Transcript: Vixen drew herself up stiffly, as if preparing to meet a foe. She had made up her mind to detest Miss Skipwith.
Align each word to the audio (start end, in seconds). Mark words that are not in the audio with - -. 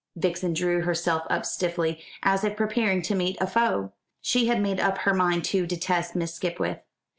Vixen 0.15 0.53
drew 0.53 0.81
herself 0.81 1.27
up 1.29 1.45
stiffly, 1.45 2.03
as 2.23 2.43
if 2.43 2.57
preparing 2.57 3.03
to 3.03 3.13
meet 3.13 3.37
a 3.39 3.45
foe. 3.45 3.91
She 4.19 4.47
had 4.47 4.59
made 4.59 4.79
up 4.79 4.97
her 4.97 5.13
mind 5.13 5.45
to 5.53 5.67
detest 5.67 6.15
Miss 6.15 6.33
Skipwith. 6.33 6.79